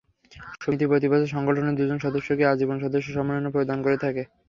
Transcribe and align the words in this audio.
সমিতি 0.61 0.85
প্রতি 0.87 1.07
বছর 1.09 1.33
সংগঠনের 1.35 1.77
দুজন 1.79 1.97
সদস্যকে 1.99 2.43
আজীবন 2.47 2.77
সদস্য 2.81 3.07
সম্মাননা 3.11 3.49
প্রদান 3.55 3.77
করে 3.85 3.97
থাকে। 4.03 4.23